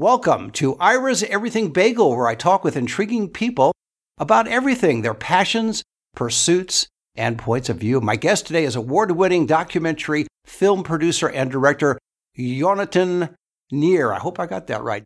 [0.00, 3.70] Welcome to Ira's Everything Bagel, where I talk with intriguing people
[4.18, 5.84] about everything their passions,
[6.16, 8.00] pursuits, and points of view.
[8.00, 11.96] My guest today is award winning documentary film producer and director
[12.36, 13.36] Yonatan
[13.70, 14.12] Nir.
[14.12, 15.04] I hope I got that right.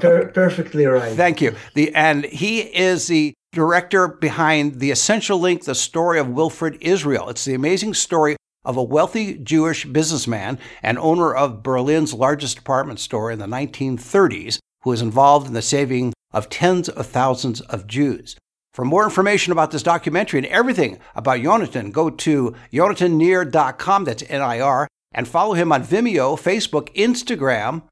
[0.00, 1.16] Per- perfectly right.
[1.16, 1.54] Thank you.
[1.74, 7.28] The, and he is the director behind The Essential Link, the story of Wilfred Israel.
[7.28, 8.34] It's the amazing story
[8.64, 14.58] of a wealthy Jewish businessman and owner of Berlin's largest department store in the 1930s
[14.82, 18.36] who was involved in the saving of tens of thousands of Jews.
[18.74, 24.88] For more information about this documentary and everything about Yonatan, go to yonatannir.com, that's N-I-R,
[25.12, 27.82] and follow him on Vimeo, Facebook, Instagram,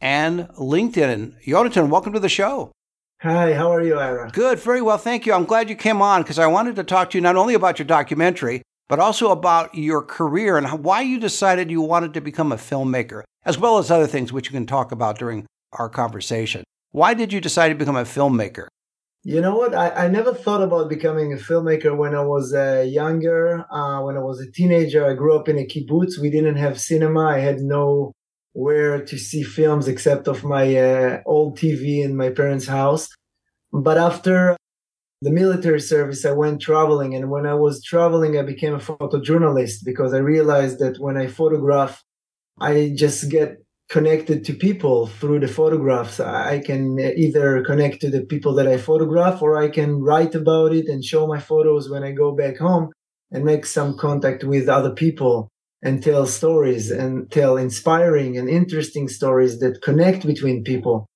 [0.00, 1.34] and LinkedIn.
[1.44, 2.70] Yonatan, welcome to the show.
[3.22, 4.30] Hi, how are you, Ira?
[4.30, 5.34] Good, very well, thank you.
[5.34, 7.78] I'm glad you came on because I wanted to talk to you not only about
[7.78, 12.50] your documentary, but also about your career and why you decided you wanted to become
[12.50, 16.64] a filmmaker, as well as other things which you can talk about during our conversation.
[16.90, 18.66] Why did you decide to become a filmmaker?
[19.22, 19.76] You know what?
[19.76, 23.64] I, I never thought about becoming a filmmaker when I was uh, younger.
[23.70, 26.18] Uh, when I was a teenager, I grew up in a kibbutz.
[26.20, 27.26] We didn't have cinema.
[27.26, 28.10] I had no
[28.54, 33.06] where to see films except of my uh, old TV in my parents' house.
[33.72, 34.56] But after
[35.22, 37.14] the military service, I went traveling.
[37.14, 41.26] And when I was traveling, I became a photojournalist because I realized that when I
[41.26, 42.02] photograph,
[42.58, 43.58] I just get
[43.90, 46.20] connected to people through the photographs.
[46.20, 50.72] I can either connect to the people that I photograph or I can write about
[50.72, 52.90] it and show my photos when I go back home
[53.32, 55.48] and make some contact with other people
[55.82, 61.06] and tell stories and tell inspiring and interesting stories that connect between people.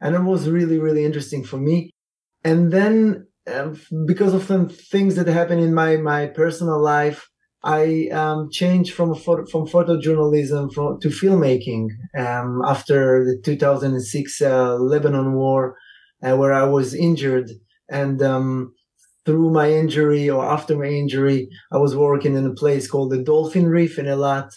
[0.00, 1.90] And it was really, really interesting for me.
[2.42, 7.28] And then um, because of some things that happened in my my personal life,
[7.62, 14.76] I um, changed from photo, from photojournalism from, to filmmaking um, after the 2006 uh,
[14.76, 15.76] Lebanon war,
[16.22, 17.50] uh, where I was injured,
[17.88, 18.74] and um,
[19.24, 23.22] through my injury or after my injury, I was working in a place called the
[23.22, 24.50] Dolphin Reef in Eilat,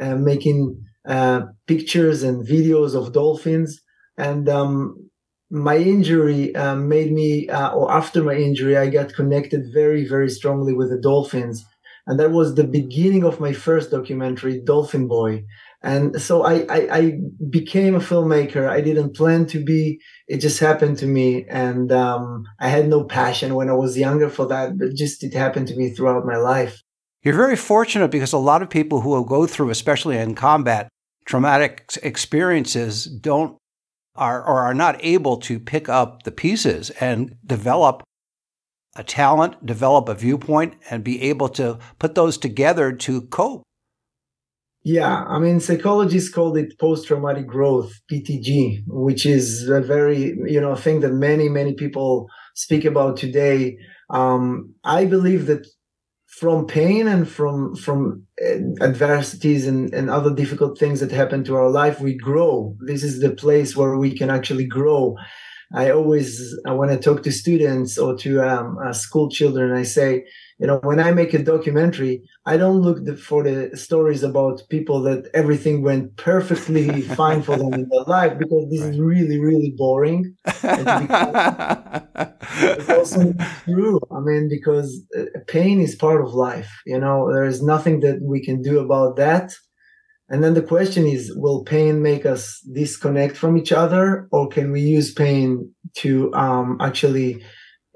[0.00, 3.80] uh, making uh, pictures and videos of dolphins,
[4.16, 5.10] and um,
[5.50, 10.28] my injury um, made me, uh, or after my injury, I got connected very, very
[10.28, 11.64] strongly with the dolphins.
[12.06, 15.44] And that was the beginning of my first documentary, Dolphin Boy.
[15.82, 17.18] And so I, I, I
[17.50, 18.68] became a filmmaker.
[18.68, 20.00] I didn't plan to be.
[20.28, 21.46] It just happened to me.
[21.48, 25.34] And um, I had no passion when I was younger for that, but just it
[25.34, 26.80] happened to me throughout my life.
[27.22, 30.88] You're very fortunate because a lot of people who go through, especially in combat,
[31.24, 33.58] traumatic experiences don't
[34.16, 38.02] are or are not able to pick up the pieces and develop
[38.96, 43.62] a talent, develop a viewpoint, and be able to put those together to cope.
[44.82, 50.76] Yeah, I mean, psychologists call it post-traumatic growth (PTG), which is a very you know
[50.76, 53.76] thing that many many people speak about today.
[54.10, 55.66] Um, I believe that
[56.36, 61.56] from pain and from from uh, adversities and, and other difficult things that happen to
[61.56, 62.76] our life we grow.
[62.80, 65.16] This is the place where we can actually grow
[65.74, 69.72] i always when i talk to students or to um, uh, school children.
[69.72, 70.24] I say
[70.58, 74.62] you know when i make a documentary i don't look the, for the stories about
[74.70, 79.38] people that everything went perfectly fine for them in their life because this is really
[79.38, 80.34] really boring.
[82.58, 83.34] It's also
[83.64, 84.00] true.
[84.10, 87.30] I mean because uh, pain is part of life you know?
[87.32, 89.52] There is nothing that we can do about that
[90.28, 94.72] and then the question is will pain make us disconnect from each other or can
[94.72, 97.42] we use pain to um, actually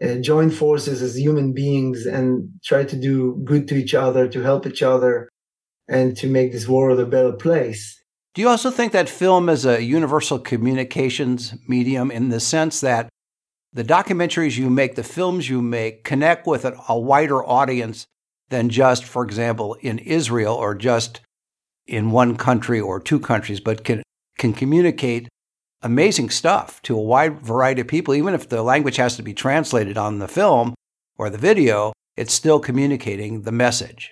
[0.02, 4.42] uh, join forces as human beings and try to do good to each other, to
[4.42, 5.28] help each other,
[5.88, 8.02] and to make this world a better place.
[8.34, 13.08] Do you also think that film is a universal communications medium in the sense that
[13.72, 18.06] the documentaries you make, the films you make, connect with a wider audience
[18.48, 21.20] than just, for example, in Israel or just
[21.90, 24.02] in one country or two countries, but can,
[24.38, 25.28] can communicate
[25.82, 28.14] amazing stuff to a wide variety of people.
[28.14, 30.74] Even if the language has to be translated on the film
[31.18, 34.10] or the video, it's still communicating the message.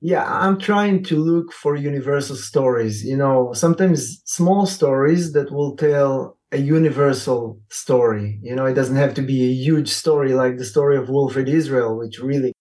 [0.00, 3.04] Yeah, I'm trying to look for universal stories.
[3.04, 8.38] You know, sometimes small stories that will tell a universal story.
[8.42, 11.48] You know, it doesn't have to be a huge story like the story of Wilfred
[11.48, 12.52] Israel, which really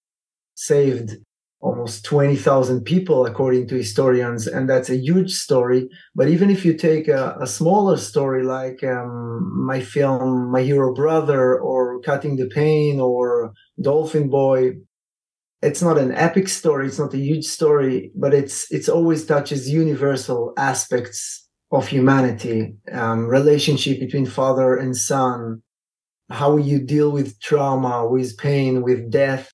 [0.55, 1.17] saved
[1.65, 5.89] almost 20,000 people, according to historians, and that's a huge story.
[6.13, 10.93] But even if you take a, a smaller story like um, my film, My Hero
[10.93, 13.51] Brother, or Cutting the Pain, or
[13.81, 14.73] Dolphin Boy,
[15.63, 16.85] it's not an epic story.
[16.85, 23.25] It's not a huge story, but it's it's always touches universal aspects of humanity, um,
[23.25, 25.63] relationship between father and son,
[26.29, 29.51] how you deal with trauma, with pain, with death.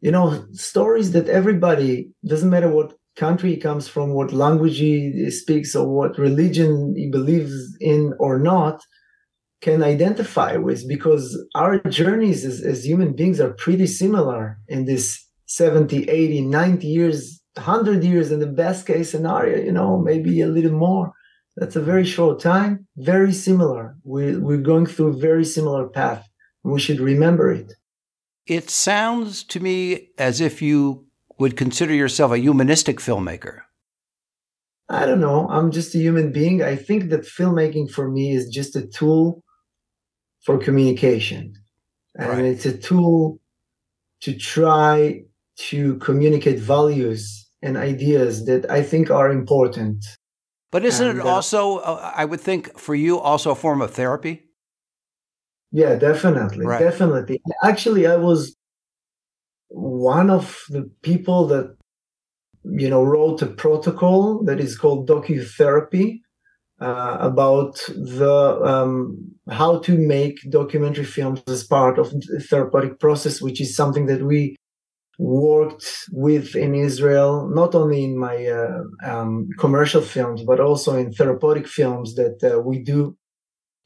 [0.00, 5.30] You know, stories that everybody, doesn't matter what country he comes from, what language he
[5.30, 8.80] speaks, or what religion he believes in or not,
[9.60, 15.24] can identify with because our journeys as, as human beings are pretty similar in this
[15.46, 20.46] 70, 80, 90 years, 100 years in the best case scenario, you know, maybe a
[20.46, 21.12] little more.
[21.56, 23.96] That's a very short time, very similar.
[24.04, 26.24] We're, we're going through a very similar path.
[26.62, 27.72] We should remember it.
[28.48, 31.06] It sounds to me as if you
[31.38, 33.60] would consider yourself a humanistic filmmaker.
[34.88, 35.46] I don't know.
[35.50, 36.62] I'm just a human being.
[36.62, 39.44] I think that filmmaking for me is just a tool
[40.44, 41.52] for communication.
[42.14, 42.44] And right.
[42.46, 43.38] it's a tool
[44.22, 45.24] to try
[45.68, 50.02] to communicate values and ideas that I think are important.
[50.72, 53.82] But isn't and, it uh, also, uh, I would think, for you, also a form
[53.82, 54.47] of therapy?
[55.70, 56.66] Yeah, definitely.
[56.66, 56.80] Right.
[56.80, 57.40] Definitely.
[57.62, 58.56] Actually, I was
[59.68, 61.76] one of the people that,
[62.64, 66.20] you know, wrote a protocol that is called docutherapy
[66.80, 69.16] uh, about the um,
[69.50, 74.22] how to make documentary films as part of the therapeutic process, which is something that
[74.22, 74.56] we
[75.18, 81.12] worked with in Israel, not only in my uh, um, commercial films, but also in
[81.12, 83.16] therapeutic films that uh, we do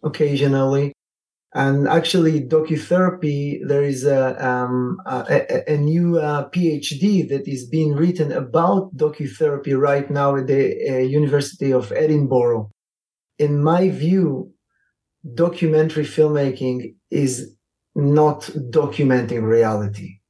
[0.05, 0.93] occasionally.
[1.54, 7.93] And actually, docutherapy, there is a, um, a, a, new uh, PhD that is being
[7.93, 12.70] written about docutherapy right now at the uh, University of Edinburgh.
[13.38, 14.54] In my view,
[15.34, 17.54] documentary filmmaking is
[17.94, 20.20] not documenting reality.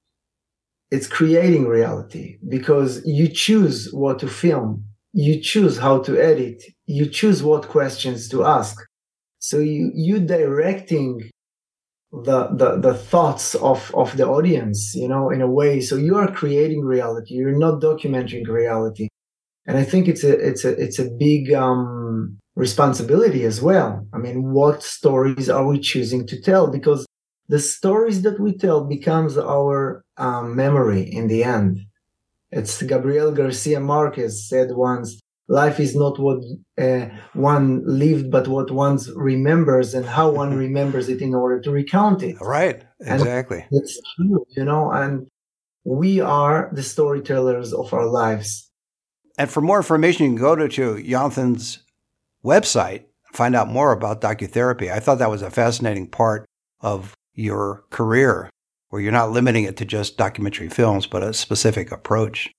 [0.90, 4.84] It's creating reality because you choose what to film.
[5.12, 6.64] You choose how to edit.
[6.86, 8.76] You choose what questions to ask
[9.42, 11.30] so you you directing
[12.12, 15.80] the, the the thoughts of of the audience you know in a way.
[15.80, 17.34] So you are creating reality.
[17.34, 19.08] You're not documenting reality.
[19.66, 24.06] And i think it's a it's a it's a big um responsibility as well.
[24.14, 26.70] I mean what stories are we choosing to tell?
[26.70, 27.06] Because
[27.48, 31.80] the stories that we tell becomes our um, memory in the end.
[32.52, 36.42] It's Gabriel Garcia Marquez said once, life is not what
[36.80, 41.70] uh, one lived, but what one remembers and how one remembers it in order to
[41.70, 42.36] recount it.
[42.40, 42.84] Right.
[43.00, 43.66] Exactly.
[43.70, 45.26] And it's true, you know, and
[45.84, 48.70] we are the storytellers of our lives.
[49.38, 51.82] And for more information, you can go to, to Jonathan's
[52.44, 54.92] website, find out more about docutherapy.
[54.92, 56.46] I thought that was a fascinating part
[56.80, 58.50] of your career
[58.90, 62.50] where you're not limiting it to just documentary films, but a specific approach.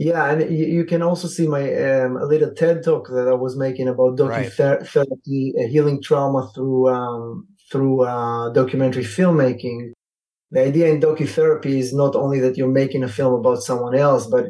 [0.00, 3.54] Yeah, and you can also see my um, a little TED talk that I was
[3.54, 5.68] making about documentary right.
[5.68, 9.92] healing trauma through um, through uh, documentary filmmaking.
[10.52, 14.26] The idea in docutherapy is not only that you're making a film about someone else,
[14.26, 14.46] but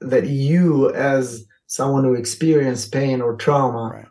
[0.00, 4.06] that you, as someone who experienced pain or trauma, right.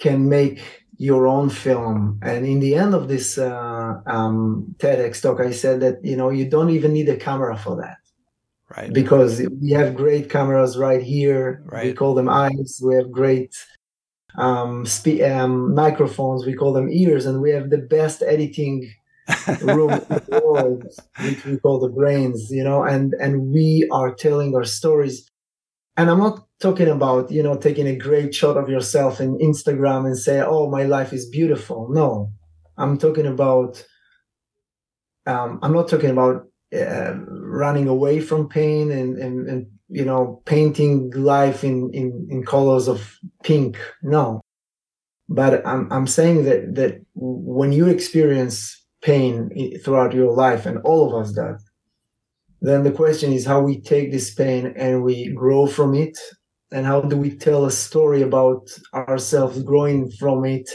[0.00, 0.60] can make
[0.96, 2.18] your own film.
[2.20, 6.30] And in the end of this uh, um, TEDx talk, I said that you know
[6.30, 7.98] you don't even need a camera for that,
[8.76, 8.92] right?
[8.92, 11.62] Because we have great cameras right here.
[11.66, 11.86] Right.
[11.86, 12.80] We call them eyes.
[12.84, 13.54] We have great
[14.36, 16.46] um, spe- um, microphones.
[16.46, 18.92] We call them ears, and we have the best editing
[19.60, 20.84] room in the world,
[21.22, 22.50] which we call the brains.
[22.50, 25.28] You know, and and we are telling our stories.
[25.96, 30.06] And I'm not talking about you know taking a great shot of yourself in instagram
[30.06, 32.30] and say oh my life is beautiful no
[32.78, 33.84] i'm talking about
[35.26, 40.42] um, i'm not talking about uh, running away from pain and, and, and you know
[40.46, 43.78] painting life in, in in colors of pink.
[44.02, 44.40] No.
[45.28, 49.50] But i'm i'm saying that that when you experience pain
[49.82, 51.58] throughout your life and all of us that
[52.60, 56.16] then the question is how we take this pain and we grow from it
[56.70, 60.68] and how do we tell a story about ourselves growing from it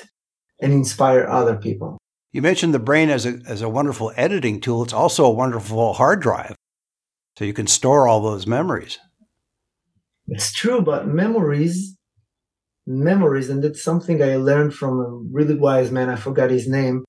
[0.62, 1.98] and inspire other people
[2.32, 4.84] you mentioned the brain as a, as a wonderful editing tool.
[4.84, 6.56] It's also a wonderful hard drive.
[7.38, 9.00] So you can store all those memories.
[10.28, 11.96] It's true but memories
[12.90, 17.04] memories and that's something i learned from a really wise man i forgot his name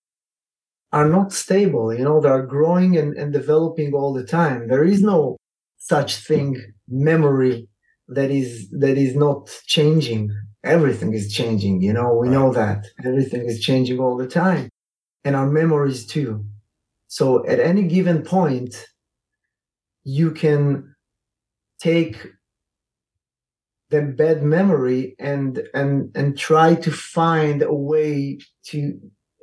[0.92, 1.92] are not stable.
[1.92, 4.68] You know they're growing and, and developing all the time.
[4.68, 5.36] There is no
[5.78, 6.56] such thing
[6.88, 7.68] memory
[8.08, 10.30] that is that is not changing.
[10.64, 12.86] Everything is changing you know we know that.
[13.04, 14.68] Everything is changing all the time
[15.28, 16.46] and our memories too.
[17.06, 18.86] So at any given point
[20.04, 20.94] you can
[21.78, 22.16] take
[23.90, 28.38] the bad memory and and and try to find a way
[28.70, 28.98] to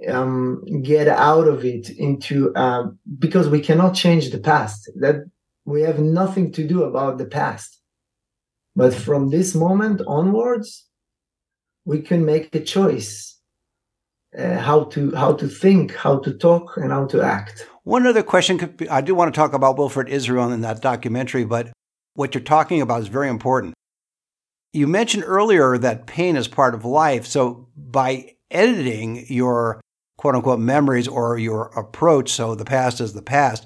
[0.10, 2.86] um, get out of it into uh,
[3.20, 4.89] because we cannot change the past.
[4.96, 5.18] That
[5.65, 7.80] we have nothing to do about the past.
[8.75, 10.88] But from this moment onwards
[11.86, 13.35] we can make a choice
[14.38, 18.24] uh, how to how to think how to talk and how to act one other
[18.24, 21.72] question be, i do want to talk about wilfred israel in that documentary but
[22.15, 23.75] what you're talking about is very important
[24.75, 27.25] you mentioned earlier that pain is part of life.
[27.25, 29.80] So by editing your
[30.18, 33.65] quote unquote memories or your approach, so the past is the past,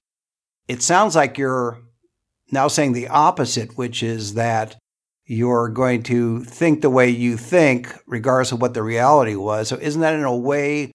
[0.68, 1.82] it sounds like you're
[2.52, 4.78] now saying the opposite, which is that
[5.30, 9.68] you're going to think the way you think, regardless of what the reality was.
[9.68, 10.92] So isn't that in a way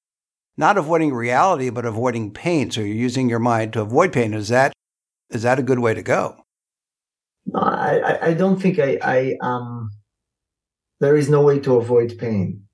[0.56, 2.72] not avoiding reality, but avoiding pain?
[2.72, 4.34] So you're using your mind to avoid pain.
[4.34, 4.72] Is that
[5.30, 6.36] is that a good way to go?
[7.46, 9.92] No, I, I don't think I, I um
[10.98, 12.64] there is no way to avoid pain.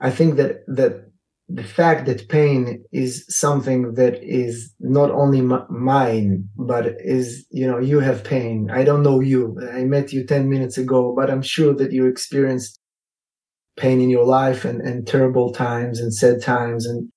[0.00, 1.08] I think that that
[1.48, 7.66] the fact that pain is something that is not only m- mine, but is you
[7.66, 8.70] know you have pain.
[8.70, 9.56] I don't know you.
[9.72, 12.80] I met you ten minutes ago, but I'm sure that you experienced
[13.76, 17.10] pain in your life and, and terrible times and sad times and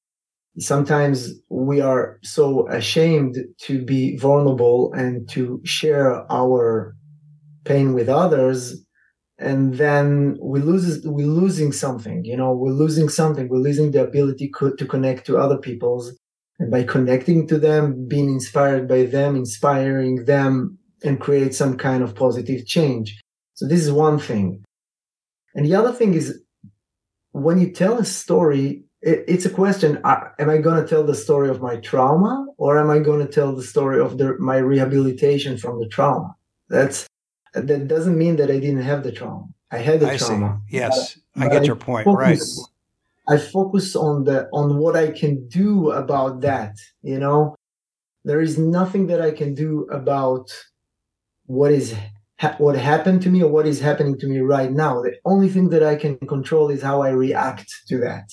[0.60, 6.96] sometimes we are so ashamed to be vulnerable and to share our
[7.64, 8.84] pain with others
[9.40, 13.48] and then we lose we're losing something you know we're losing something.
[13.48, 16.18] We're losing the ability co- to connect to other people's.
[16.60, 22.02] And by connecting to them being inspired by them inspiring them and create some kind
[22.02, 23.22] of positive change.
[23.54, 24.64] So this is one thing.
[25.54, 26.42] And the other thing is
[27.32, 31.04] when you tell a story it, it's a question uh, am i going to tell
[31.04, 34.36] the story of my trauma or am i going to tell the story of the,
[34.40, 36.36] my rehabilitation from the trauma?
[36.70, 37.08] That's
[37.62, 39.48] that doesn't mean that I didn't have the trauma.
[39.72, 40.62] I had the I trauma.
[40.70, 40.78] See.
[40.78, 42.06] Yes, but, I get your point.
[42.06, 42.68] Focus,
[43.28, 43.38] right.
[43.38, 46.76] I focus on the on what I can do about that.
[47.02, 47.56] You know,
[48.24, 50.52] there is nothing that I can do about
[51.46, 51.96] what is
[52.40, 55.02] ha- what happened to me or what is happening to me right now.
[55.02, 58.30] The only thing that I can control is how I react to that.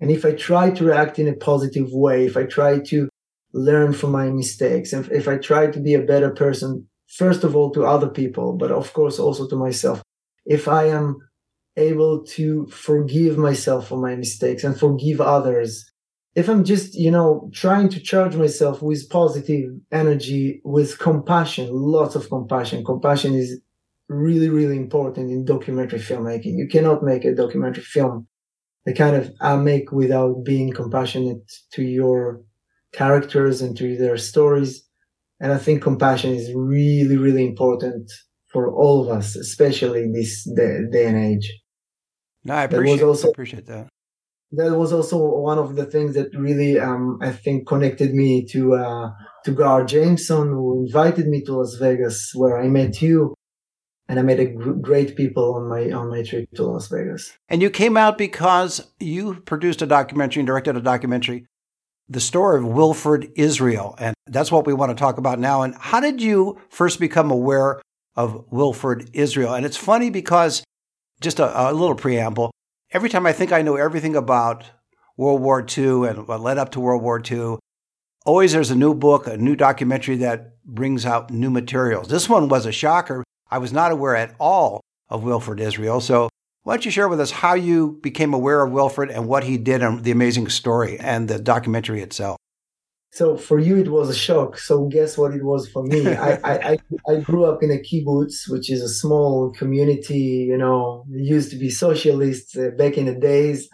[0.00, 3.08] And if I try to react in a positive way, if I try to
[3.52, 7.56] learn from my mistakes, if, if I try to be a better person first of
[7.56, 10.02] all to other people, but of course also to myself.
[10.46, 11.18] If I am
[11.76, 15.84] able to forgive myself for my mistakes and forgive others,
[16.34, 22.14] if I'm just, you know, trying to charge myself with positive energy, with compassion, lots
[22.14, 22.84] of compassion.
[22.84, 23.60] Compassion is
[24.08, 26.56] really, really important in documentary filmmaking.
[26.56, 28.28] You cannot make a documentary film
[28.86, 32.42] the kind of I make without being compassionate to your
[32.92, 34.84] characters and to their stories.
[35.40, 38.10] And I think compassion is really, really important
[38.52, 41.50] for all of us, especially this day, day and age.
[42.44, 43.88] No, I appreciate, also, I appreciate that.
[44.52, 48.74] That was also one of the things that really, um, I think, connected me to
[48.74, 49.10] uh,
[49.44, 53.34] to Gar Jameson, who invited me to Las Vegas, where I met you,
[54.08, 57.32] and I met a gr- great people on my on my trip to Las Vegas.
[57.48, 61.46] And you came out because you produced a documentary and directed a documentary
[62.10, 63.94] the story of Wilfred Israel.
[63.98, 65.62] And that's what we want to talk about now.
[65.62, 67.80] And how did you first become aware
[68.16, 69.54] of Wilfred Israel?
[69.54, 70.64] And it's funny because,
[71.20, 72.50] just a, a little preamble,
[72.90, 74.64] every time I think I know everything about
[75.16, 77.58] World War II and what led up to World War II,
[78.26, 82.08] always there's a new book, a new documentary that brings out new materials.
[82.08, 83.22] This one was a shocker.
[83.50, 86.00] I was not aware at all of Wilfred Israel.
[86.00, 86.28] So
[86.62, 89.56] why don't you share with us how you became aware of Wilfred and what he
[89.56, 92.36] did and the amazing story and the documentary itself?
[93.12, 94.58] So for you, it was a shock.
[94.58, 96.06] So guess what it was for me?
[96.14, 100.46] I, I, I, grew up in a kibbutz, which is a small community.
[100.48, 103.68] You know, used to be socialists uh, back in the days.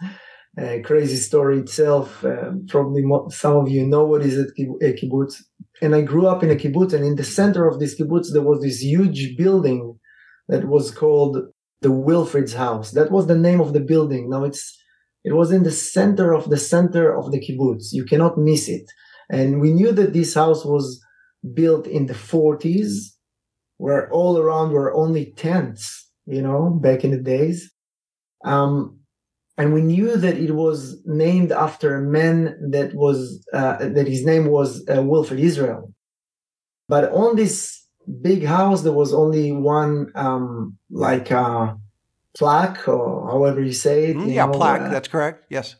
[0.59, 2.25] Uh, crazy story itself.
[2.25, 5.35] Uh, probably some of you know what is a kibbutz.
[5.83, 8.41] And I grew up in a kibbutz, and in the center of this kibbutz, there
[8.41, 9.99] was this huge building
[10.47, 11.37] that was called
[11.81, 12.91] the Wilfred's house.
[12.91, 14.29] That was the name of the building.
[14.29, 14.77] Now it's
[15.23, 17.87] it was in the center of the center of the kibbutz.
[17.91, 18.89] You cannot miss it.
[19.29, 21.03] And we knew that this house was
[21.53, 23.11] built in the 40s,
[23.77, 27.71] where all around were only tents, you know, back in the days.
[28.45, 28.99] Um,
[29.57, 34.23] and we knew that it was named after a man that was uh, that his
[34.23, 35.91] name was uh, Wilfred Israel.
[36.87, 37.83] But on this
[38.21, 41.73] big house there was only one um like uh
[42.37, 45.75] plaque or however you say it mm, you yeah know, plaque uh, that's correct yes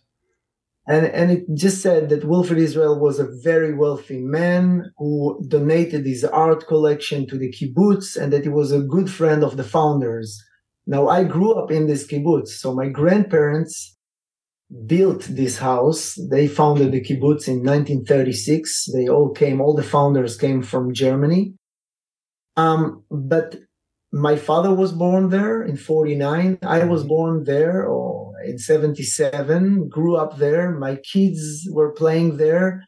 [0.88, 6.06] And, and it just said that Wilfred Israel was a very wealthy man who donated
[6.06, 9.66] his art collection to the kibbutz and that he was a good friend of the
[9.66, 10.42] founders.
[10.86, 12.50] Now, I grew up in this kibbutz.
[12.62, 13.98] So my grandparents
[14.86, 16.18] built this house.
[16.32, 18.88] They founded the kibbutz in 1936.
[18.94, 21.54] They all came, all the founders came from Germany.
[22.58, 23.56] Um, but
[24.12, 26.58] my father was born there in 49.
[26.64, 30.72] I was born there or in 77, grew up there.
[30.72, 32.84] My kids were playing there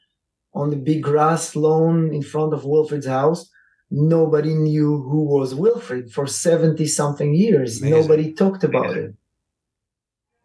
[0.53, 3.49] on the big grass lawn in front of Wilfred's house.
[3.91, 7.81] Nobody knew who was Wilfred for 70 something years.
[7.81, 8.01] Amazing.
[8.01, 9.13] Nobody talked about it.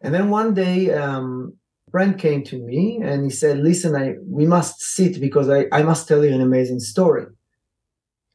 [0.01, 1.57] And then one day, um,
[1.89, 5.81] friend came to me and he said, listen, I, we must sit because I, I
[5.81, 7.25] must tell you an amazing story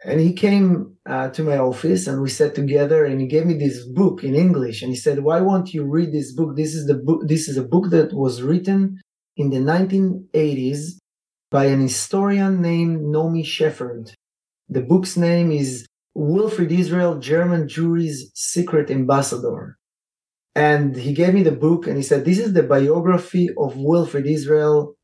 [0.02, 3.54] and he came uh, to my office and we sat together and he gave me
[3.54, 6.56] this book in english and he said why won't you read this book?
[6.56, 9.00] This is the book this is a book that was written
[9.36, 10.98] in the 1980s
[11.50, 14.12] by an historian named nomi shepherd.
[14.68, 19.76] The book's name is wilfred israel german jewry's secret ambassador.
[20.56, 24.26] And he gave me the book and he said this is the biography of wilfred
[24.26, 24.94] israel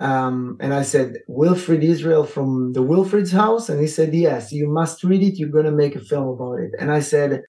[0.00, 3.68] um, and I said, Wilfred Israel from the Wilfred's house?
[3.68, 5.38] And he said, Yes, you must read it.
[5.38, 6.72] You're going to make a film about it.
[6.80, 7.42] And I said,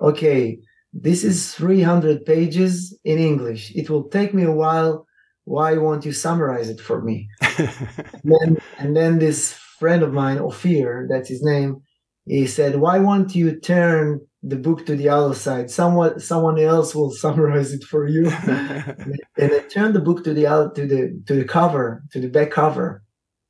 [0.00, 0.58] Okay,
[0.92, 3.72] this is 300 pages in English.
[3.74, 5.06] It will take me a while.
[5.44, 7.28] Why won't you summarize it for me?
[7.58, 11.82] and, then, and then this friend of mine, Ophir, that's his name,
[12.26, 15.70] he said, Why won't you turn the book to the other side.
[15.70, 18.28] Someone someone else will summarize it for you.
[18.46, 22.28] and I turned the book to the other to the to the cover, to the
[22.28, 23.02] back cover.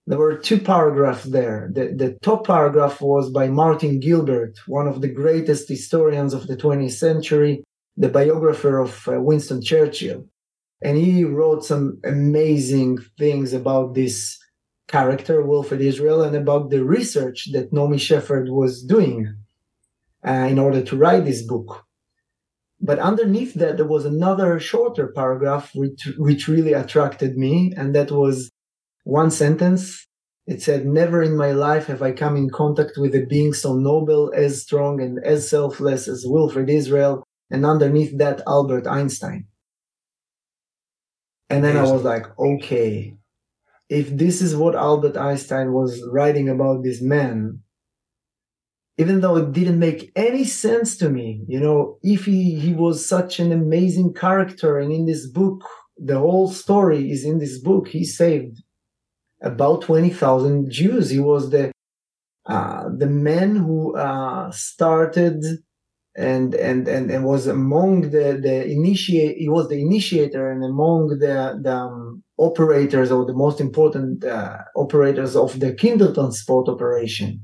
[0.06, 1.70] There were two paragraphs there.
[1.72, 6.58] The, the top paragraph was by Martin Gilbert, one of the greatest historians of the
[6.58, 7.64] 20th century,
[7.96, 10.26] the biographer of uh, Winston Churchill.
[10.82, 14.38] And he wrote some amazing things about this
[14.88, 19.34] character, Wilfred Israel, and about the research that Nomi Shepherd was doing
[20.26, 21.84] uh, in order to write this book.
[22.80, 28.10] But underneath that, there was another shorter paragraph which, which really attracted me, and that
[28.10, 28.50] was
[29.04, 30.06] one sentence.
[30.46, 33.74] It said, Never in my life have I come in contact with a being so
[33.74, 39.46] noble, as strong, and as selfless as Wilfred Israel, and underneath that, Albert Einstein.
[41.48, 43.16] And then I was like, okay,
[43.88, 47.60] if this is what Albert Einstein was writing about this man,
[48.96, 53.06] even though it didn't make any sense to me you know if he, he was
[53.06, 55.62] such an amazing character and in this book
[55.96, 58.62] the whole story is in this book he saved
[59.44, 61.10] about 20,000 Jews.
[61.10, 61.72] He was the
[62.46, 65.42] uh, the man who uh, started
[66.14, 71.08] and, and and and was among the the initiate he was the initiator and among
[71.08, 77.40] the the um, operators or the most important uh, operators of the Kindertransport operation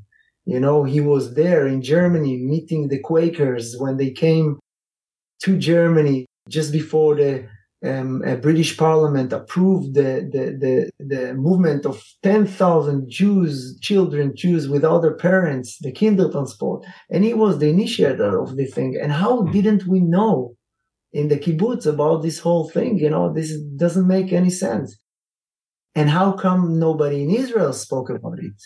[0.51, 4.59] you know, he was there in Germany meeting the Quakers when they came
[5.45, 7.47] to Germany just before the
[7.87, 15.03] um, British Parliament approved the, the, the, the movement of 10,000 Jews, children, Jews without
[15.03, 16.85] their parents, the Kindertransport.
[17.11, 18.99] And he was the initiator of the thing.
[19.01, 20.57] And how didn't we know
[21.13, 22.99] in the kibbutz about this whole thing?
[22.99, 24.99] You know, this doesn't make any sense.
[25.95, 28.61] And how come nobody in Israel spoke about it?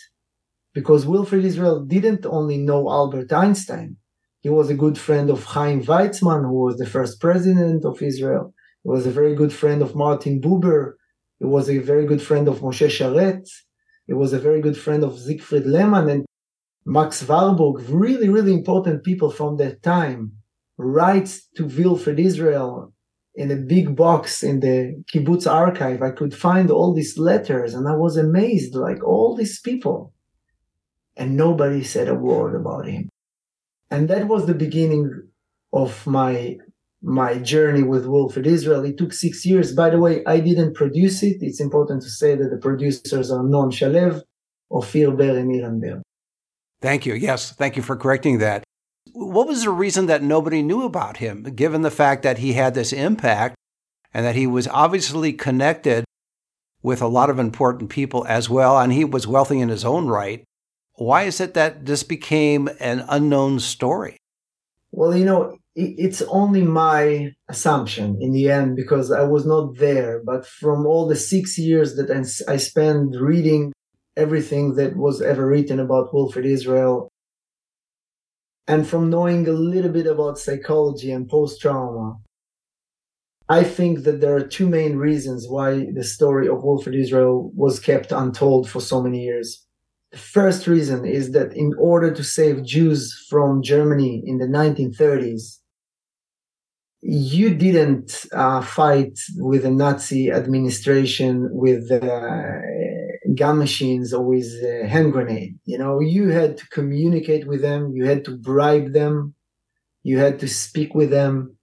[0.75, 3.95] Because Wilfred Israel didn't only know Albert Einstein.
[4.41, 8.53] He was a good friend of Chaim Weizmann, who was the first president of Israel.
[8.83, 10.95] He was a very good friend of Martin Buber.
[11.39, 13.47] He was a very good friend of Moshe Sharett.
[14.05, 16.25] He was a very good friend of Siegfried Lehmann and
[16.85, 20.33] Max Warburg, really, really important people from that time,
[20.77, 22.93] writes to Wilfred Israel
[23.33, 26.01] in a big box in the kibbutz archive.
[26.01, 30.13] I could find all these letters and I was amazed, like all these people
[31.15, 33.09] and nobody said a word about him.
[33.89, 35.29] And that was the beginning
[35.71, 36.57] of my
[37.01, 38.83] my journey with Wilfred Israel.
[38.83, 39.73] It took six years.
[39.73, 41.37] By the way, I didn't produce it.
[41.41, 44.23] It's important to say that the producers are Non Shalev,
[44.71, 46.01] Ophir Ber, and Iran Ber.
[46.81, 47.13] Thank you.
[47.13, 48.63] Yes, thank you for correcting that.
[49.13, 52.73] What was the reason that nobody knew about him, given the fact that he had
[52.73, 53.55] this impact
[54.13, 56.05] and that he was obviously connected
[56.81, 60.07] with a lot of important people as well, and he was wealthy in his own
[60.07, 60.43] right?
[60.97, 64.17] Why is it that this became an unknown story?
[64.91, 70.21] Well, you know, it's only my assumption in the end because I was not there.
[70.23, 72.09] But from all the six years that
[72.47, 73.73] I spent reading
[74.15, 77.09] everything that was ever written about Wilfred Israel,
[78.67, 82.17] and from knowing a little bit about psychology and post trauma,
[83.47, 87.79] I think that there are two main reasons why the story of Wilfred Israel was
[87.79, 89.64] kept untold for so many years.
[90.15, 95.59] First reason is that in order to save Jews from Germany in the 1930s,
[97.01, 102.61] you didn't uh, fight with the Nazi administration with uh,
[103.35, 105.59] gun machines or with a hand grenade.
[105.65, 109.35] You know, you had to communicate with them, you had to bribe them,
[110.03, 111.57] you had to speak with them,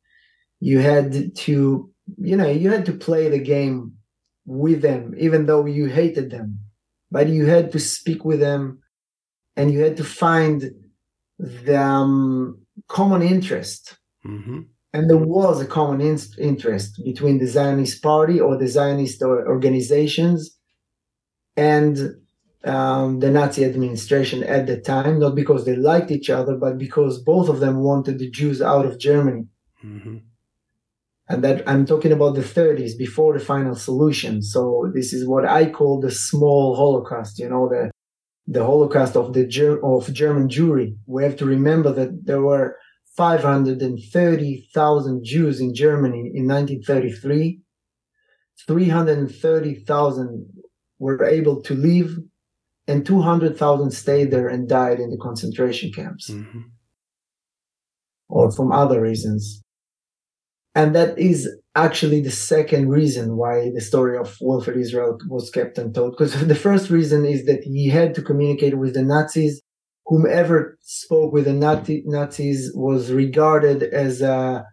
[0.61, 3.95] you had to, you know, you had to play the game
[4.45, 6.59] with them, even though you hated them.
[7.12, 8.62] But you had to speak with them
[9.57, 10.59] and you had to find
[11.38, 13.98] the um, common interest.
[14.27, 14.61] Mm-hmm
[14.92, 20.57] and there was a common in- interest between the Zionist party or the Zionist organizations
[21.57, 22.16] and
[22.64, 27.22] um, the Nazi administration at the time, not because they liked each other, but because
[27.22, 29.46] both of them wanted the Jews out of Germany.
[29.85, 30.18] Mm-hmm.
[31.33, 34.42] And that I'm talking about the 30s before the final solution.
[34.42, 37.38] So this is what I call the small Holocaust.
[37.38, 37.90] You know, the
[38.47, 40.95] the Holocaust of the of German Jewry.
[41.07, 42.77] We have to remember that there were
[43.16, 47.62] 530,000 Jews in Germany in 1933.
[48.66, 50.47] 330,000
[50.99, 52.18] were able to leave,
[52.87, 56.61] and 200,000 stayed there and died in the concentration camps mm-hmm.
[58.29, 59.62] or from other reasons.
[60.75, 65.79] And that is actually the second reason why the story of Wilfred Israel was kept
[65.79, 66.13] untold.
[66.13, 69.61] Because the first reason is that he had to communicate with the Nazis
[70.07, 74.65] whomever spoke with the Nazi, Nazis was regarded as a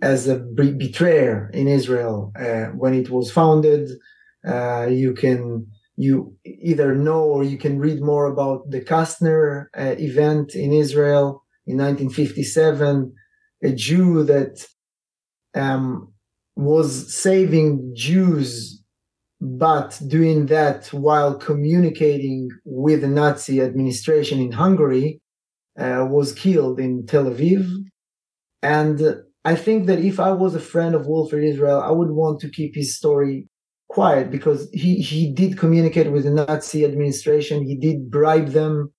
[0.00, 3.90] as a betrayer in Israel uh, when it was founded.
[4.46, 9.94] Uh, you can you either know or you can read more about the Kastner uh,
[9.98, 13.14] event in Israel in 1957,
[13.62, 14.66] a Jew that
[15.54, 16.12] um,
[16.56, 18.82] was saving Jews
[19.42, 25.20] but doing that while communicating with the Nazi administration in Hungary
[25.76, 27.68] uh, was killed in Tel Aviv.
[28.62, 32.40] And I think that if I was a friend of Wilfred Israel, I would want
[32.42, 33.48] to keep his story
[33.88, 37.66] quiet because he, he did communicate with the Nazi administration.
[37.66, 38.92] He did bribe them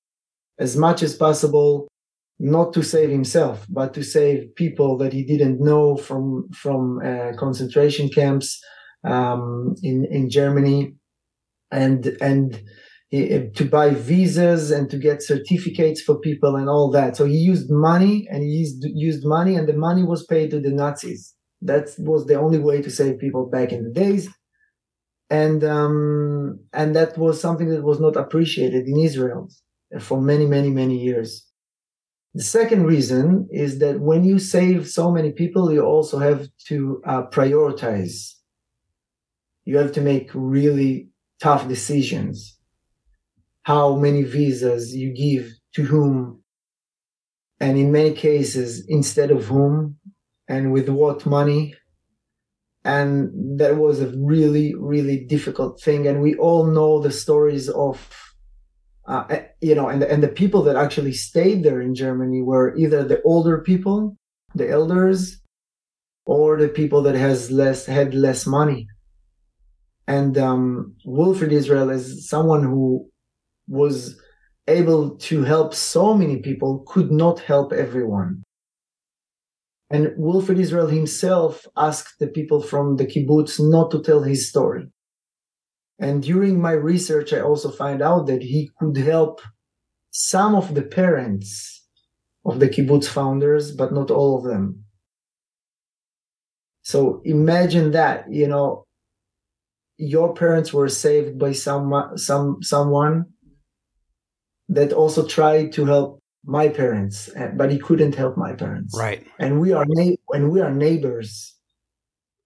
[0.59, 1.87] as much as possible,
[2.39, 7.31] not to save himself, but to save people that he didn't know from, from uh,
[7.37, 8.59] concentration camps
[9.05, 10.95] um, in in Germany,
[11.71, 12.63] and and
[13.13, 17.15] to buy visas and to get certificates for people and all that.
[17.15, 20.59] So he used money and he used, used money and the money was paid to
[20.59, 21.35] the Nazis.
[21.61, 24.29] That was the only way to save people back in the days.
[25.29, 29.47] And, um, and that was something that was not appreciated in Israel
[29.99, 31.45] for many, many, many years.
[32.33, 37.01] The second reason is that when you save so many people, you also have to
[37.05, 38.33] uh, prioritize
[39.65, 41.09] you have to make really
[41.41, 42.57] tough decisions.
[43.63, 46.43] How many visas you give to whom,
[47.59, 49.97] and in many cases, instead of whom,
[50.47, 51.75] and with what money.
[52.83, 56.05] And that was a really, really difficult thing.
[56.05, 58.32] And we all know the stories of,
[59.07, 62.75] uh, eh, you know, and, and the people that actually stayed there in Germany were
[62.75, 64.15] either the older people,
[64.55, 65.39] the elders,
[66.25, 68.87] or the people that has less had less money
[70.07, 73.09] and um, Wilfred Israel is someone who
[73.67, 74.19] was
[74.67, 78.43] able to help so many people, could not help everyone.
[79.89, 84.87] And Wilfred Israel himself asked the people from the kibbutz not to tell his story.
[86.03, 89.39] And during my research, I also find out that he could help
[90.11, 91.81] some of the parents
[92.45, 94.83] of the kibbutz founders, but not all of them.
[96.81, 98.83] So imagine that, you know,
[99.97, 101.87] your parents were saved by some
[102.17, 103.25] some someone
[104.67, 109.25] that also tried to help my parents eh, but he couldn't help my parents right
[109.39, 111.52] and we are na- and we are neighbors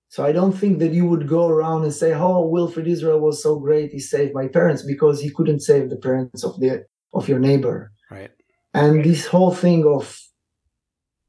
[0.10, 3.42] so i don't think that you would go around and say oh wilfred israel was
[3.42, 7.28] so great he saved my parents because he couldn't save the parents of the of
[7.28, 8.32] your neighbor right
[8.74, 10.20] and this whole thing of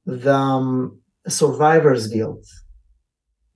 [0.07, 2.45] the um, survivor's guilt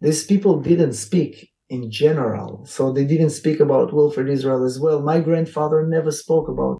[0.00, 2.66] these people didn't speak in general.
[2.66, 5.00] So they didn't speak about Wilfred Israel as well.
[5.00, 6.78] My grandfather never spoke about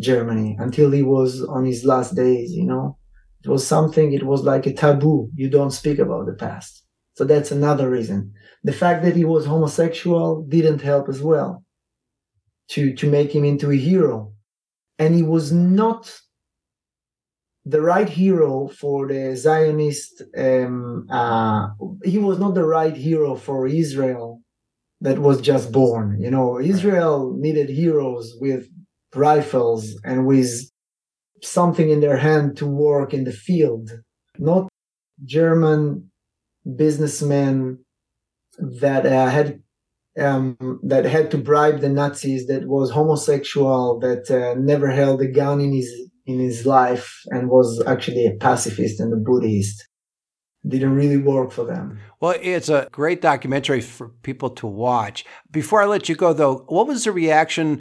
[0.00, 2.98] Germany until he was on his last days, you know.
[3.44, 5.30] It was something, it was like a taboo.
[5.36, 6.83] You don't speak about the past.
[7.14, 8.32] So that's another reason.
[8.64, 11.64] The fact that he was homosexual didn't help as well
[12.70, 14.32] to, to make him into a hero.
[14.98, 16.20] And he was not
[17.64, 20.22] the right hero for the Zionist.
[20.36, 21.68] Um, uh,
[22.04, 24.40] he was not the right hero for Israel
[25.00, 26.20] that was just born.
[26.20, 28.68] You know, Israel needed heroes with
[29.14, 30.70] rifles and with
[31.42, 33.90] something in their hand to work in the field,
[34.38, 34.68] not
[35.24, 36.10] German
[36.64, 37.78] businessmen
[38.58, 39.60] that uh, had
[40.18, 45.26] um, that had to bribe the Nazis, that was homosexual, that uh, never held a
[45.26, 45.92] gun in his
[46.26, 49.88] in his life, and was actually a pacifist and a Buddhist.
[50.66, 52.00] Didn't really work for them.
[52.20, 55.26] Well, it's a great documentary for people to watch.
[55.50, 57.80] Before I let you go, though, what was the reaction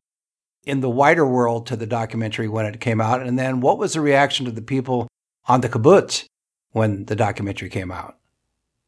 [0.65, 3.21] in the wider world to the documentary when it came out?
[3.21, 5.07] And then what was the reaction to the people
[5.45, 6.25] on the kibbutz
[6.71, 8.17] when the documentary came out?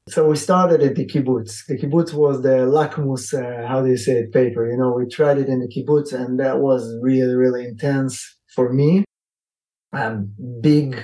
[0.07, 1.65] So we started at the kibbutz.
[1.67, 4.69] The kibbutz was the lakmus, uh, how do you say it, paper.
[4.69, 8.71] You know, we tried it in the kibbutz, and that was really, really intense for
[8.71, 9.03] me.
[9.93, 11.01] Um, big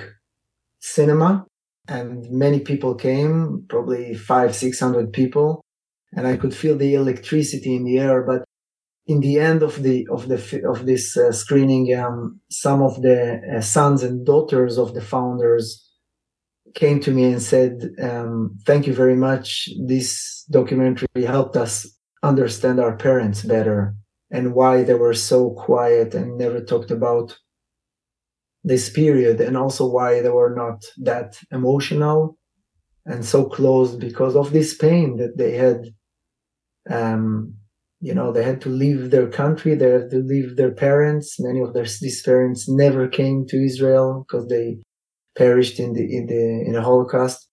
[0.78, 1.46] cinema,
[1.88, 5.64] and many people came, probably five, six hundred people,
[6.12, 8.22] and I could feel the electricity in the air.
[8.22, 8.44] But
[9.08, 13.40] in the end of the of the of this uh, screening, um, some of the
[13.56, 15.91] uh, sons and daughters of the founders
[16.74, 19.68] came to me and said, um, "Thank you very much.
[19.86, 21.86] This documentary helped us
[22.22, 23.94] understand our parents better
[24.30, 27.36] and why they were so quiet and never talked about
[28.64, 32.38] this period, and also why they were not that emotional
[33.04, 35.80] and so close because of this pain that they had."
[36.90, 37.54] Um,
[38.00, 39.76] you know, they had to leave their country.
[39.76, 41.38] They had to leave their parents.
[41.38, 44.78] Many of their these parents never came to Israel because they
[45.36, 47.48] perished in the in the in the Holocaust.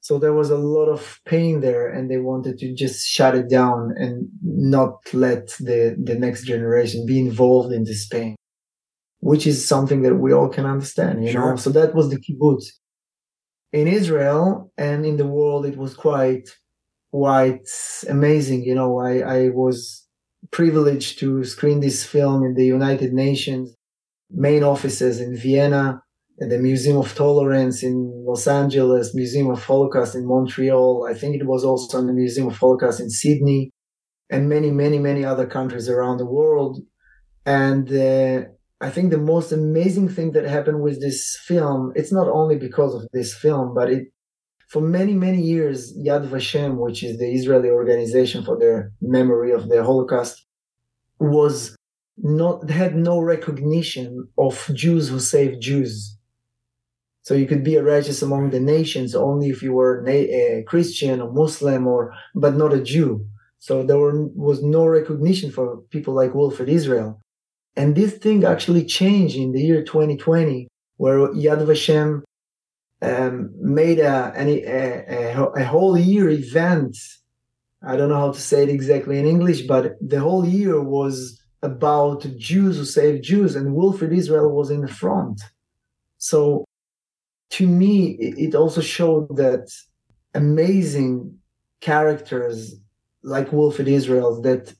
[0.00, 3.48] So there was a lot of pain there, and they wanted to just shut it
[3.48, 8.34] down and not let the the next generation be involved in this pain,
[9.20, 11.24] which is something that we all can understand.
[11.24, 11.50] You sure.
[11.50, 12.66] know, so that was the kibbutz.
[13.72, 16.48] In Israel and in the world, it was quite
[17.12, 17.68] quite
[18.08, 18.64] amazing.
[18.64, 20.06] You know, I I was
[20.50, 23.76] privileged to screen this film in the United Nations
[24.32, 26.02] main offices in Vienna
[26.48, 31.06] the Museum of Tolerance in Los Angeles, Museum of Holocaust in Montreal.
[31.08, 33.70] I think it was also in the Museum of Holocaust in Sydney,
[34.30, 36.80] and many, many, many other countries around the world.
[37.44, 38.44] And uh,
[38.80, 42.94] I think the most amazing thing that happened with this film, it's not only because
[42.94, 44.08] of this film, but it,
[44.68, 49.68] for many, many years, Yad Vashem, which is the Israeli organization for the memory of
[49.68, 50.46] the Holocaust,
[51.18, 51.76] was
[52.16, 56.16] not had no recognition of Jews who saved Jews.
[57.22, 61.20] So you could be a righteous among the nations only if you were a Christian
[61.20, 63.24] or Muslim or, but not a Jew.
[63.60, 67.20] So there were, was no recognition for people like Wilfred Israel.
[67.76, 72.22] And this thing actually changed in the year 2020, where Yad Vashem
[73.00, 76.96] um, made a, a, a, a whole year event.
[77.86, 81.40] I don't know how to say it exactly in English, but the whole year was
[81.62, 85.40] about Jews who saved Jews, and Wilfred Israel was in the front.
[86.18, 86.64] So
[87.52, 89.70] to me, it also showed that
[90.34, 91.38] amazing
[91.82, 92.74] characters
[93.22, 94.74] like Wilfred Israel that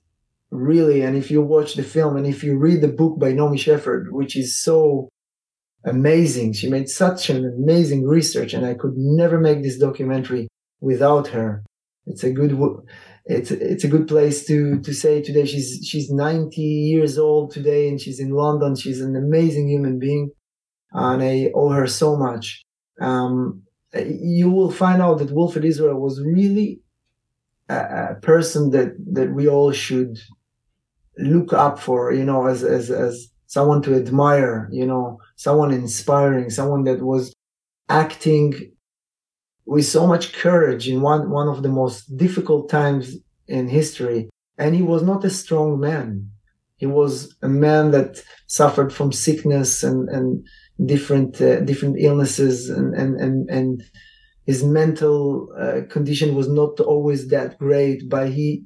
[0.50, 3.58] really, and if you watch the film and if you read the book by Naomi
[3.58, 5.10] Shepherd, which is so
[5.84, 10.48] amazing, she made such an amazing research, and I could never make this documentary
[10.80, 11.62] without her.
[12.06, 12.58] It's a good,
[13.26, 15.44] it's it's a good place to to say today.
[15.44, 18.74] She's she's 90 years old today, and she's in London.
[18.76, 20.32] She's an amazing human being
[20.92, 22.64] and I owe her so much.
[23.00, 23.62] Um,
[23.94, 26.80] you will find out that Wilfred Israel was really
[27.68, 30.18] a, a, person that that we all should
[31.18, 36.48] look up for, you know, as as as someone to admire, you know, someone inspiring,
[36.48, 37.34] someone that was
[37.88, 38.72] acting
[39.66, 44.30] with so much courage in one one of the most difficult times in history.
[44.58, 46.30] And he was not a strong man.
[46.76, 50.46] He was a man that suffered from sickness and and
[50.86, 53.82] different uh, different illnesses and and and, and
[54.46, 58.64] his mental uh, condition was not always that great but he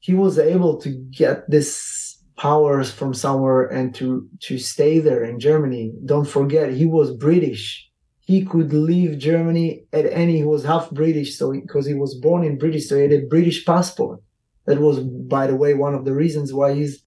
[0.00, 5.40] he was able to get this powers from somewhere and to to stay there in
[5.40, 5.92] germany.
[6.04, 7.90] Don't forget he was british.
[8.20, 12.44] He could leave germany at any he was half british so because he was born
[12.44, 14.20] in british so he had a british passport.
[14.66, 17.02] That was by the way one of the reasons why his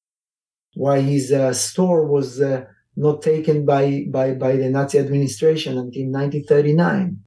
[0.73, 2.65] why his uh, store was uh,
[2.99, 7.19] not taken by, by, by the Nazi administration until 1939.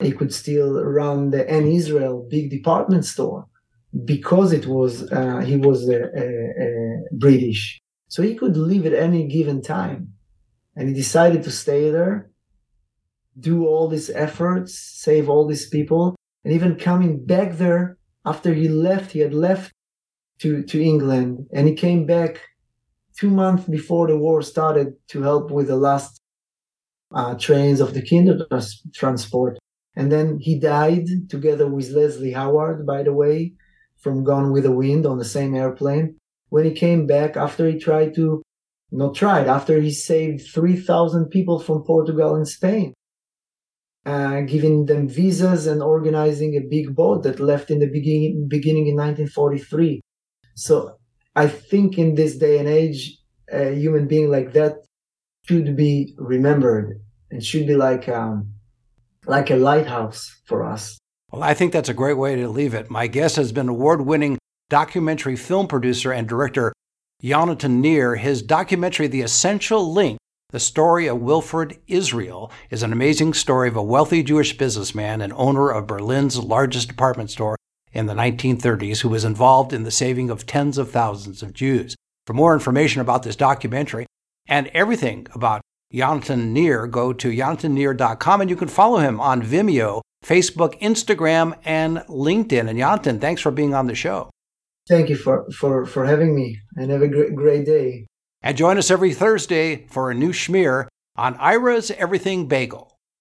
[0.00, 3.46] He could still run the N Israel big department store
[4.04, 6.68] because it was uh, he was a, a
[7.12, 10.14] British, so he could leave at any given time,
[10.74, 12.16] and he decided to stay there.
[13.52, 14.70] do all these efforts,
[15.06, 16.04] save all these people,
[16.42, 17.84] and even coming back there
[18.24, 19.72] after he left, he had left
[20.40, 22.40] to, to England and he came back
[23.18, 26.20] two months before the war started to help with the last
[27.14, 28.46] uh, trains of the kinder
[28.94, 29.58] transport.
[29.96, 33.54] And then he died together with Leslie Howard, by the way,
[34.00, 36.16] from Gone with the Wind on the same airplane.
[36.48, 38.42] When he came back after he tried to,
[38.90, 42.92] not tried, after he saved 3,000 people from Portugal and Spain,
[44.04, 48.86] uh, giving them visas and organizing a big boat that left in the beginning, beginning
[48.86, 50.00] in 1943.
[50.56, 50.98] So
[51.36, 53.18] I think in this day and age,
[53.52, 54.84] a human being like that
[55.46, 58.54] should be remembered and should be like um,
[59.26, 60.98] like a lighthouse for us.
[61.32, 62.90] Well, I think that's a great way to leave it.
[62.90, 64.38] My guest has been award-winning
[64.70, 66.72] documentary film producer and director
[67.22, 68.14] Yonatan Nir.
[68.14, 70.18] His documentary, The Essential Link,
[70.50, 75.32] the story of Wilfred Israel, is an amazing story of a wealthy Jewish businessman and
[75.32, 77.56] owner of Berlin's largest department store
[77.94, 81.94] in the 1930s who was involved in the saving of tens of thousands of Jews.
[82.26, 84.06] For more information about this documentary
[84.46, 90.00] and everything about Yonatan Nir, go to yonatannir.com and you can follow him on Vimeo,
[90.24, 92.68] Facebook, Instagram, and LinkedIn.
[92.68, 94.30] And Yonatan, thanks for being on the show.
[94.88, 98.06] Thank you for, for, for having me and have a great, great day.
[98.42, 102.93] And join us every Thursday for a new schmear on Ira's Everything Bagel.